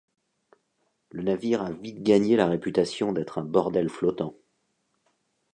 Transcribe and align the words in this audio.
Le 1.11 1.21
navire 1.21 1.61
a 1.61 1.71
vite 1.71 2.01
gagné 2.01 2.35
la 2.35 2.47
réputation 2.47 3.13
d'être 3.13 3.37
un 3.37 3.43
bordel 3.45 3.87
flottant. 3.87 4.35